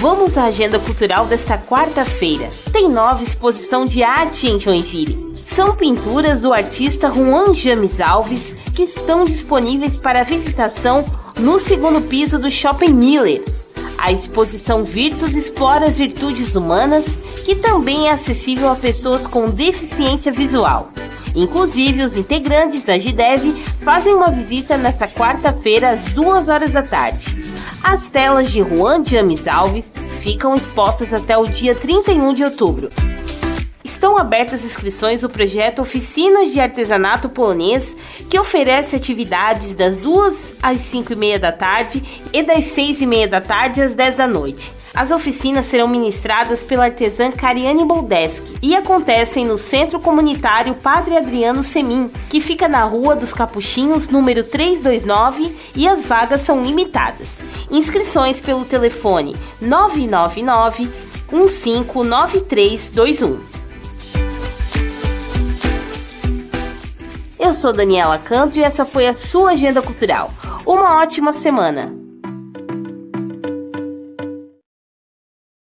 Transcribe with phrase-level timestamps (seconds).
[0.00, 2.48] Vamos à agenda cultural desta quarta-feira.
[2.72, 5.34] Tem nova exposição de arte em Joinville.
[5.34, 11.04] São pinturas do artista Juan James Alves que estão disponíveis para visitação
[11.40, 13.42] no segundo piso do Shopping Miller.
[13.98, 20.30] A exposição Virtus explora as virtudes humanas, que também é acessível a pessoas com deficiência
[20.30, 20.92] visual.
[21.34, 23.52] Inclusive, os integrantes da GIDEV
[23.82, 27.47] fazem uma visita nesta quarta-feira às 2 horas da tarde.
[27.82, 32.90] As telas de Juan James Alves ficam expostas até o dia 31 de outubro.
[34.18, 37.96] Abertas inscrições do projeto Oficinas de Artesanato Polonês,
[38.28, 43.06] que oferece atividades das 2 às 5 e meia da tarde e das 6 e
[43.06, 44.74] meia da tarde às 10 da noite.
[44.94, 51.62] As oficinas serão ministradas pela artesã Cariane Boldeski e acontecem no Centro Comunitário Padre Adriano
[51.62, 57.38] Semin, que fica na Rua dos Capuchinhos, número 329, e as vagas são limitadas.
[57.70, 60.90] Inscrições pelo telefone 999
[61.30, 63.57] 159321.
[67.48, 70.30] Eu sou Daniela Canto e essa foi a sua Agenda Cultural.
[70.66, 71.97] Uma ótima semana!